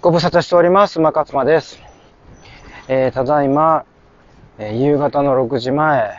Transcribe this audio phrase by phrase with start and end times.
[0.00, 1.00] ご無沙汰しております。
[1.00, 1.80] 馬勝間です。
[2.86, 3.84] えー、ただいま、
[4.56, 6.16] えー夕方の6時前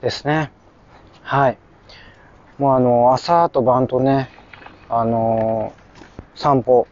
[0.00, 0.50] ですね。
[1.20, 1.58] はい。
[2.56, 4.30] もうあの、朝と晩とね、
[4.88, 6.88] あのー散歩、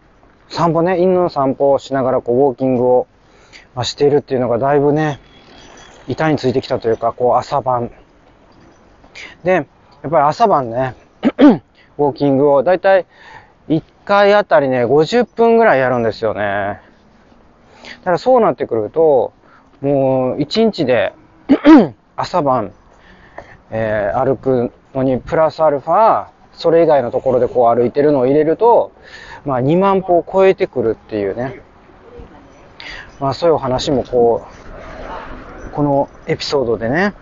[0.50, 3.06] 散歩ね、犬の散歩をしながらこう、ウォーキングを、
[3.74, 5.20] まあ、しているっていうのがだいぶね、
[6.06, 7.90] 板についてきたというか、こう、朝晩。
[9.42, 9.64] で、やっ
[10.02, 10.96] ぱり朝晩ね、
[11.96, 13.06] ウォーキングをだいたい
[14.06, 16.80] 回あたりね、50分ぐらいやるんですよね。
[17.98, 19.32] だからそうなってくると、
[19.82, 21.12] もう1日で
[22.16, 22.72] 朝晩、
[23.70, 28.92] えー歩くのにプラスアルファ、それ以外のところでこう歩いてるのを入れると、
[29.44, 31.60] まあ2万歩を超えてくるっていうね。
[33.18, 34.46] まあそういうお話もこ
[35.68, 37.12] う、このエピソードでね、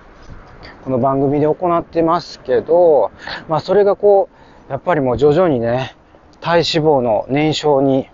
[0.85, 3.11] この番組で行ってますけど、
[3.49, 4.29] まあそれがこ
[4.69, 5.97] う、やっぱりもう徐々にね、
[6.45, 8.07] 体脂肪の燃焼に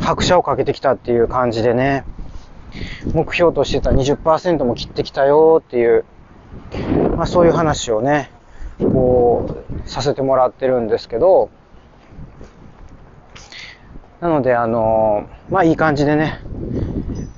[0.00, 2.06] 拍車をかけてきたっていう感じでね、
[3.12, 6.06] 目標としてた20%も切ってきたよっていう、
[7.14, 8.30] まあそういう話をね、
[8.78, 11.50] こう、させてもらってるんですけど、
[14.22, 16.40] なのであのまあいい感じでね、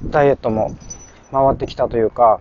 [0.05, 0.77] ダイエットも
[1.33, 2.41] 回ってきたというか、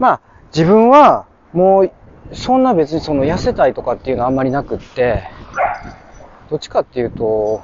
[0.00, 0.20] まあ
[0.52, 1.92] 自分はもう
[2.32, 5.30] そんな別にその痩せたいとかっていうのはあんまりなくって、
[6.50, 7.62] どっちかっていうと、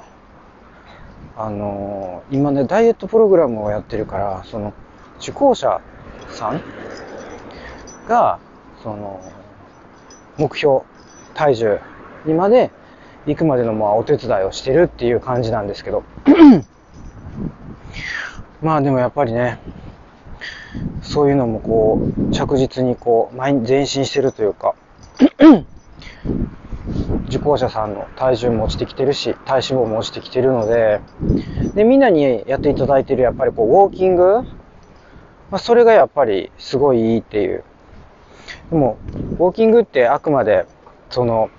[1.35, 4.73] あの今ね、ダイエットプログラムをやってるから、その、
[5.19, 5.81] 受講者
[6.29, 6.61] さん
[8.07, 8.39] が、
[8.81, 9.19] その、
[10.37, 10.83] 目標、
[11.33, 11.79] 体重
[12.25, 12.71] にまで
[13.25, 16.03] 行くまでのまあお手伝いをしてるっていう感じなんですけど。
[18.63, 19.59] まあでもやっぱりね、
[21.01, 21.99] そういうのもこ
[22.29, 24.75] う、着実にこう、前に前進してるというか、
[27.27, 31.01] 受講者さんの体重も落ちてきてるし、体脂肪も落ちてきてるので、
[31.75, 34.43] で、みんなにやっていただいてるやっぱりこう、ウォーキング、
[35.51, 37.63] まあ、それがやっぱりすごいいいっていう。
[38.71, 38.97] でも、
[39.39, 40.65] ウォーキングってあくまで、
[41.09, 41.49] その、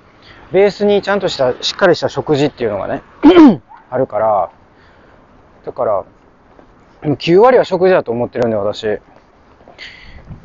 [0.52, 3.02] ベースにちゃんとした、しっかりした食事っていうのがね、
[3.90, 4.50] あるから、
[5.64, 6.04] だから、
[7.02, 8.98] 9割は食事だと思ってるんで、私。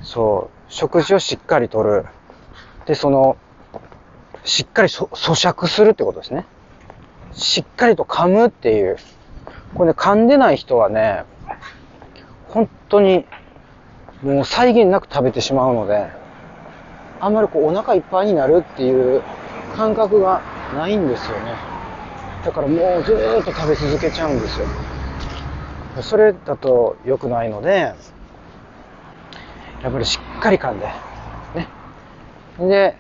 [0.02, 2.06] そう、食事をしっかりとる。
[2.86, 3.38] で、その、
[4.44, 6.46] しっかり咀嚼するってことですね。
[7.32, 8.98] しっかりと噛むっていう。
[9.74, 11.24] これね、噛んでない人はね、
[12.50, 13.26] 本当に、
[14.22, 16.08] もう際限なく食べてしまうので、
[17.20, 19.22] あんまりこうお腹いっぱいになるっていう
[19.76, 20.42] 感覚が
[20.76, 21.56] ないんですよね。
[22.46, 24.68] だからもうずーっと食べ続けちゃうんですよ。
[26.02, 27.94] それだと良くないので、
[29.82, 30.88] やっぱりしっかり噛んで、
[31.56, 31.68] ね。
[32.60, 32.98] で、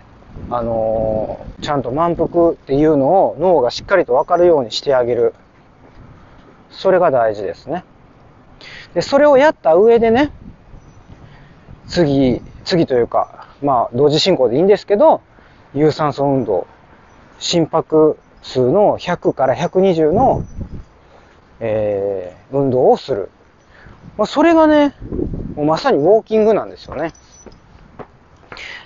[0.50, 5.34] あのーちゃんと満腹っていうのを脳がしっかりと分かるようにしてあげる。
[6.72, 7.86] それが大事ですね。
[8.94, 10.32] で、それをやった上でね、
[11.88, 15.22] 次、次というか、まあ、同時進行でいいんですけど、
[15.74, 16.68] 有酸素運動、
[17.40, 20.44] 心拍数の100から120の、
[21.62, 23.30] えー運動をする。
[24.18, 24.94] まあ、それがね、
[25.56, 27.14] もうまさにウォーキングなんですよね。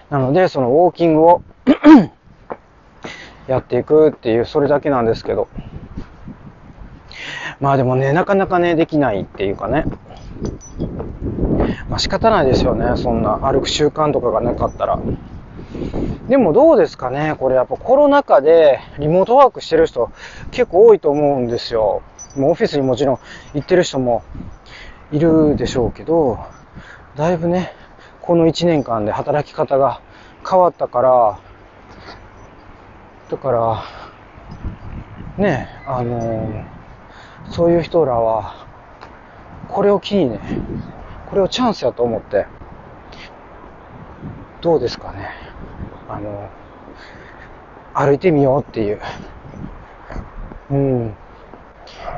[0.09, 1.41] なので、そのウォーキングを
[3.47, 5.47] やっていくっていう、それだけなんですけど。
[7.59, 9.85] まあでもね、なかなかね、できないっていうかね。
[11.89, 12.97] まあ仕方ないですよね。
[12.97, 14.99] そんな歩く習慣とかがなかったら。
[16.27, 20.11] でもどうですかねこれやっぱコロナ禍でリモートワークしてる人
[20.51, 22.01] 結構多いと思うんですよ。
[22.35, 23.19] もうオフィスにもちろん
[23.53, 24.23] 行ってる人も
[25.11, 26.39] いるでしょうけど、
[27.15, 27.73] だいぶね、
[28.27, 30.01] この1年間で働き方が
[30.45, 31.39] 変わったから、
[33.29, 33.83] だから、
[35.37, 36.77] ね、あのー
[37.49, 38.67] そういう人らは、
[39.69, 40.41] これを機にね、
[41.29, 42.45] これをチャンスやと思って、
[44.61, 45.29] どうですかね。
[46.09, 46.49] あの、
[47.93, 49.01] 歩いてみようっていう。
[50.69, 51.17] うん。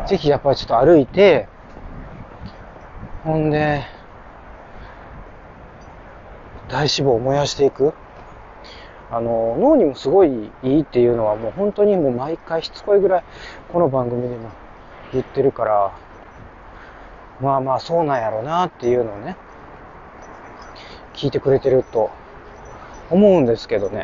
[0.07, 1.47] ぜひやっぱりちょっと歩いて、
[3.23, 3.83] ほんで、
[6.69, 7.93] 体脂肪を燃やしていく。
[9.11, 13.23] あの、脳にもすごいいいっていうのはもう本当にもう毎回しつこいぐらい
[13.73, 14.49] この番組でも
[15.11, 15.91] 言ってるから、
[17.41, 19.35] まあまあそうなんやろうなっていうのをね、
[21.15, 22.11] 聞いてくれてると
[23.09, 24.03] 思うんですけどね。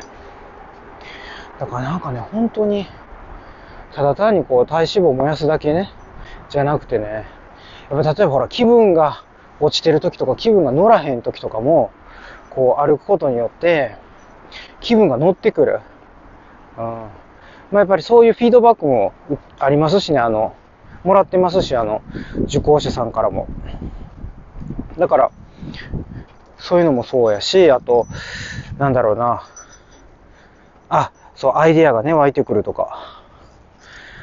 [1.60, 2.88] だからなんかね、本当に、
[3.94, 5.92] ただ単にこう体脂肪を燃やすだけね、
[6.50, 7.26] じゃなくてね、
[7.92, 9.24] やっぱ例えばほら気分が
[9.60, 11.92] 落ちてる時とか気分が乗らへん時とかも、
[12.56, 13.96] こう歩くことによって
[14.80, 15.82] 気分が乗ってくる。
[16.78, 16.84] うん。
[16.84, 17.10] ま
[17.74, 19.14] あやっぱりそういうフィードバックも
[19.60, 20.56] ありますしね、あの、
[21.04, 22.02] もらってますし、あの、
[22.48, 23.48] 受講者さんからも。
[24.98, 25.32] だから、
[26.58, 28.08] そういうのもそうやし、あと、
[28.78, 29.44] なんだろうな。
[30.90, 33.24] あ、そう、アイディアがね、湧いてくるとか。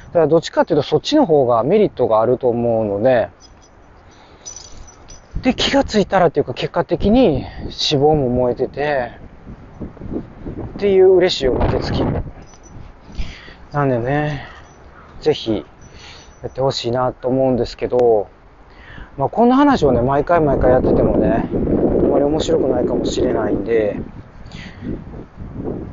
[0.08, 3.30] だからどっちかっていうとそっちの方がメリットがあると思うので、
[5.42, 9.10] で、気がついたらっていうか結果的に脂肪も燃えてて、
[10.76, 12.04] っていう嬉しいおまけ付き。
[13.72, 14.46] なんでね、
[15.20, 15.64] ぜひ
[16.42, 18.28] やってほしいなと思うんですけど、
[19.16, 23.96] まあ、こんな話をね、毎回毎回やっててもね、あまり面白くないかもしれないんで、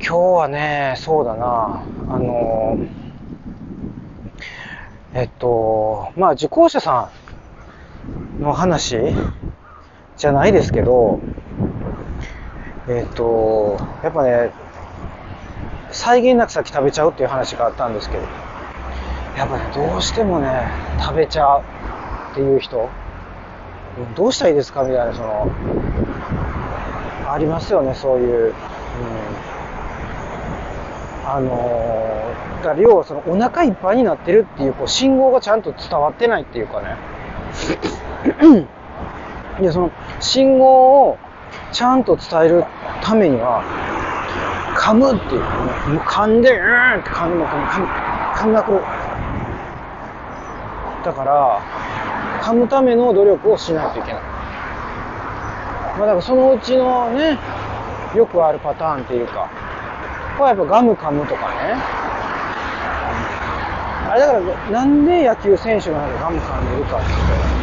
[0.00, 2.78] 日はね、そうだな、あの
[5.12, 7.10] えっと、まあ、受講者さ
[8.38, 8.96] んの話
[10.20, 11.18] じゃないですけど、
[12.88, 14.52] えっと、やっぱね、
[15.92, 18.22] 際限なく先食べちゃうっていう話があったんですけど、
[19.38, 20.68] やっぱね、どうしてもね、
[21.00, 21.62] 食べちゃう
[22.32, 22.90] っていう人、
[24.14, 25.50] どうしたらいいですかみたいな、その、
[27.26, 28.48] ありますよね、そういう。
[28.48, 28.54] うん、
[31.24, 36.96] あのー、だから要はそのお腹いっぱいになってるっていうこう信号がちゃんと伝わってないっていうかね。
[39.60, 39.90] いや、その
[40.20, 41.18] 信号を
[41.72, 42.64] ちゃんと伝える
[43.02, 43.62] ためには、
[44.76, 45.46] 噛むっていう、も
[45.96, 47.66] う噛んで、うーんって噛む、噛む、
[48.34, 48.72] 噛みまく。
[51.04, 51.60] だから、
[52.42, 54.22] 噛むための努力をしないといけない。
[55.98, 57.38] まあだからそのうちのね、
[58.14, 59.50] よくあるパターンっていうか、
[60.38, 61.76] これはやっぱガム噛むとかね。
[64.08, 67.18] あれだから、なんで野球選手がガム噛んでるかっていう
[67.54, 67.59] と、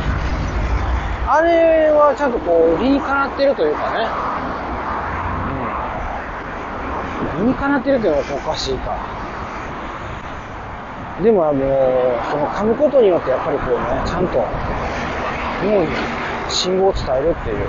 [1.29, 4.07] あれはちゃんとこう、理にかなってるというかね。
[7.44, 7.47] うん。
[7.47, 8.95] 理にかなってるっていうのはおかしいか。
[11.21, 11.59] でももう、
[12.31, 14.39] その噛むことによってやっぱりこうね、ちゃんと
[15.65, 15.88] 脳に
[16.47, 17.68] 信号を伝えるっていう。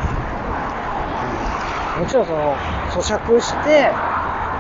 [1.99, 2.55] もちろんその、
[2.95, 3.91] 咀嚼して、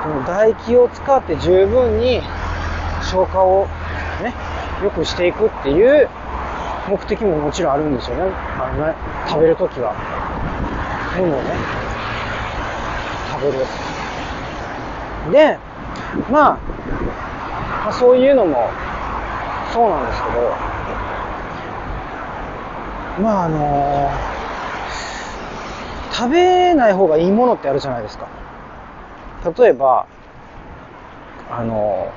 [0.02, 2.20] この唾液を使って十分に
[3.02, 3.68] 消化を
[4.22, 4.34] ね、
[4.82, 6.08] 良くしていくっていう
[6.88, 8.22] 目的ももちろんあるんですよね。
[8.58, 8.94] あのね
[9.28, 9.94] 食べるときは。
[11.22, 11.50] もね、
[13.30, 13.58] 食べる。
[15.32, 15.58] で、
[16.30, 16.58] まあ、
[17.84, 18.70] まあ、そういうのも
[19.72, 20.40] そうなんですけど、
[23.22, 28.28] まああのー、食べない方がいいものってあるじゃないですか。
[29.56, 30.06] 例えば、
[31.50, 32.12] あの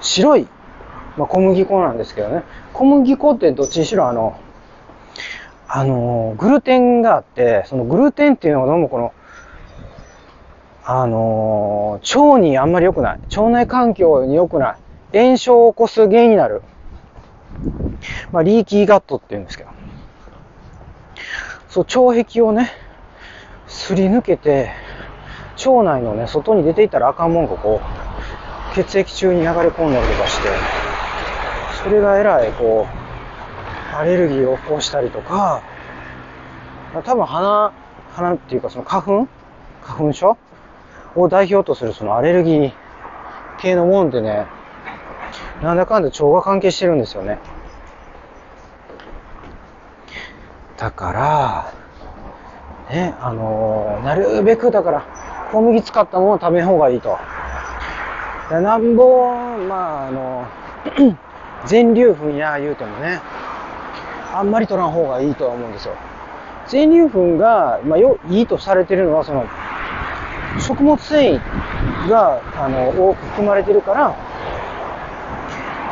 [0.00, 0.46] ー、白い、
[1.16, 2.42] まあ、小麦粉なんですけどね。
[2.72, 4.36] 小麦粉ってどっちにしろあの、
[5.68, 9.12] あの、グルテンがあって、そのグルテンっていうのがどうもこの、
[10.84, 13.18] あの、腸にあんまり良くない。
[13.36, 14.76] 腸内環境に良くな
[15.12, 15.18] い。
[15.18, 16.62] 炎症を起こす原因になる。
[18.32, 19.70] まあ、リーキーガットって言うんですけど。
[21.68, 22.70] そう、腸壁をね、
[23.66, 24.70] すり抜けて、
[25.64, 30.48] 腸内のね、外に出ていったらあかんもんがこう、血液中に流れ込んだりとかして、
[31.84, 32.86] それがえらい、こ
[33.92, 35.62] う、アレルギーを起こしたりとか、
[37.04, 37.72] 多分鼻、
[38.14, 39.28] 鼻っていうかその花粉？
[39.82, 40.38] 花粉症？
[41.14, 42.72] を代表とするそのアレルギー
[43.58, 44.46] 系のもんってね、
[45.62, 47.38] なんだかんだ腸が関係してるんですよね。
[50.78, 51.72] だから、
[52.90, 55.04] ね、あのー、なるべくだから、
[55.52, 57.18] 小麦使ったものを食べん方がいいと。
[58.50, 60.46] なんぼ、まあ、あの、
[61.66, 63.20] 全粒粉や言うてもね、
[64.32, 65.94] あんまり取らん方がいいとは思うんですよ。
[66.66, 69.46] 全粒粉が、まあ、よ、いいとされてるのは、その、
[70.60, 74.14] 食物繊維が、あの、多く含まれてるから、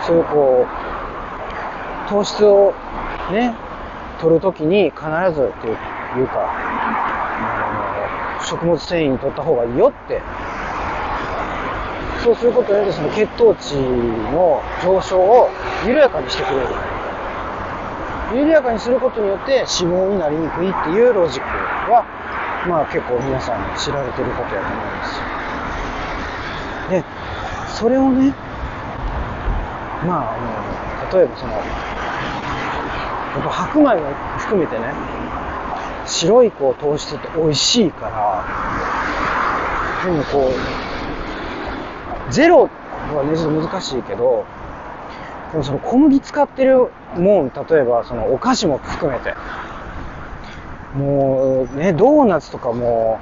[0.06, 2.74] そういうこう、糖質を
[3.30, 3.54] ね、
[4.20, 6.48] 取るときに必ずっていうか、
[8.44, 10.20] 食物繊維に取った方がいいよって、
[12.22, 15.50] そうすることによってその血糖値の上昇を
[15.84, 16.66] 緩やかにしてくれる。
[18.34, 21.48] 緩やかにすることによって脂肪になりにくいっていうロジック
[21.90, 22.06] は、
[22.68, 25.42] まあ結構皆さん知られてることやと思います。
[26.90, 27.04] で、
[27.74, 28.32] それをね、
[30.06, 30.38] まあ、あ
[31.12, 31.62] の、例えばその、やっ
[33.42, 34.84] ぱ白米も含めてね、
[36.06, 38.44] 白いこう糖質って美味しいから、
[40.04, 40.81] でもこう、
[42.32, 42.68] ゼロ
[43.14, 44.44] はね、ちょっと難しいけど、
[45.52, 49.34] でもその小麦使ってるもん、例えばそのお菓子も含めて、
[50.96, 53.18] もうね、ドーナツとかも、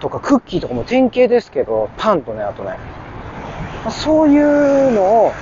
[0.00, 2.78] とかクッキーとかも典型ですけど、パンとね、あとね、
[3.90, 5.32] そういうのを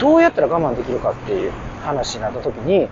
[0.00, 1.52] どうやったら我慢できるかっていう
[1.82, 2.88] 話になった時に、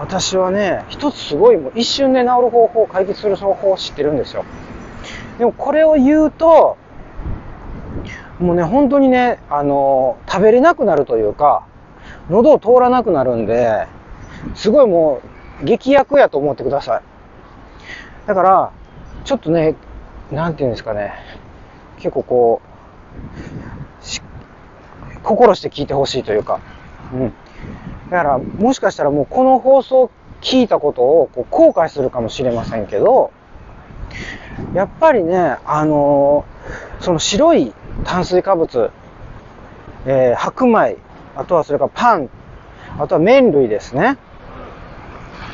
[0.00, 4.44] 私はね、一つすごいもう一瞬で治る方法、解決する方法を知ってるんですよ。
[5.38, 6.76] でもこれを言うと、
[8.42, 11.64] もうね、本当にね、あの、食べれなくなるというか、
[12.28, 13.86] 喉を通らなくなるんで、
[14.54, 15.20] すごいも
[15.62, 17.02] う、劇薬やと思ってください。
[18.26, 18.72] だから、
[19.24, 19.76] ちょっとね、
[20.32, 21.12] なんていうんですかね、
[21.98, 22.72] 結構こう、
[25.22, 26.58] 心して聞いてほしいというか、
[27.12, 27.32] うん。
[28.10, 33.32] だから、もしかしたらもうこの放送聞いたことをこう後悔するかもしれませんけど、
[34.74, 37.72] やっぱりね、あのー、その白い
[38.04, 38.90] 炭水化物、
[40.06, 40.96] えー、白米、
[41.36, 42.30] あとはそれからパン、
[42.98, 44.18] あとは麺類ですね。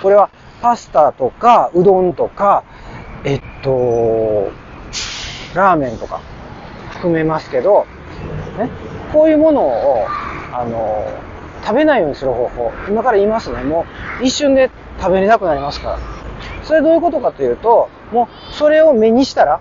[0.03, 0.31] これは
[0.63, 2.65] パスタとかうどんとか、
[3.25, 4.51] えっと、
[5.55, 6.21] ラーメンとか
[6.91, 7.87] 含めますけど、
[8.59, 8.71] ね、
[9.13, 10.07] こういうものを、
[10.53, 11.07] あの、
[11.63, 13.63] 食べないようにする方法、今から言いますね。
[13.63, 13.85] も
[14.21, 15.99] う一瞬で食べれなくなりますから。
[16.63, 19.61] それどういうことかというと、もうそれを目にしたら、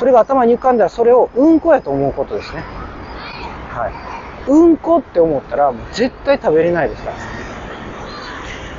[0.00, 2.62] それが頭に浮かんだらそれをうんこやと思うことですね。
[3.68, 3.90] は
[4.48, 4.50] い。
[4.50, 7.16] うんこって思ったら絶対食べれないですから。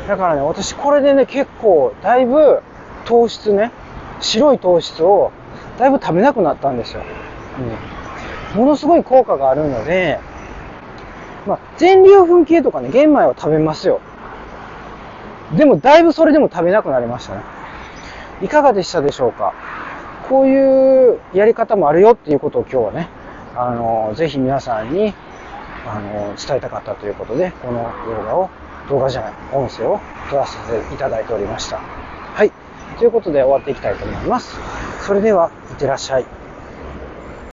[0.07, 2.63] だからね、私これでね、結構だいぶ
[3.05, 3.71] 糖質ね、
[4.19, 5.31] 白い糖質を
[5.77, 7.03] だいぶ食べなくなったんですよ。
[8.55, 8.59] うん。
[8.59, 10.19] ものすごい効果があるので、
[11.45, 14.01] まあ、全粒粉系とかね、玄米は食べますよ。
[15.55, 17.43] でも、だいぶそれでも食べなくなりましたね。
[18.41, 19.53] いかがでしたでしょうか？
[20.31, 23.09] こういうやり方もあるよっていうことを今日はね、
[23.53, 25.13] あの、ぜひ皆さんに、
[25.85, 28.49] あの、伝えたかったということで、この動画を、
[28.89, 30.57] 動画じゃない、音声を撮らせ
[30.87, 31.79] ていただいておりました。
[31.79, 32.51] はい。
[32.97, 34.57] ということで終わっていきたいと思います。
[35.01, 36.40] それでは、いってらっしゃい。